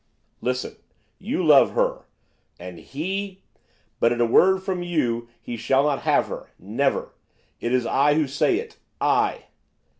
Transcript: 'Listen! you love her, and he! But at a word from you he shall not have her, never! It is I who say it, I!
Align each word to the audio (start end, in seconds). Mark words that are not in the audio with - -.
'Listen! 0.41 0.77
you 1.19 1.45
love 1.45 1.73
her, 1.73 2.05
and 2.59 2.79
he! 2.79 3.43
But 3.99 4.11
at 4.11 4.19
a 4.19 4.25
word 4.25 4.63
from 4.63 4.81
you 4.81 5.29
he 5.39 5.55
shall 5.57 5.83
not 5.83 6.01
have 6.01 6.25
her, 6.25 6.49
never! 6.57 7.13
It 7.59 7.71
is 7.71 7.85
I 7.85 8.15
who 8.15 8.25
say 8.27 8.57
it, 8.57 8.77
I! 8.99 9.45